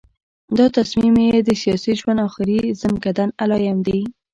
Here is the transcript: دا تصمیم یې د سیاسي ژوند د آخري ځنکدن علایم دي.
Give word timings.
دا 0.57 0.65
تصمیم 0.77 1.15
یې 1.29 1.39
د 1.43 1.49
سیاسي 1.61 1.93
ژوند 1.99 2.19
د 2.21 2.25
آخري 2.29 2.57
ځنکدن 2.81 3.29
علایم 3.41 3.77
دي. 3.87 4.01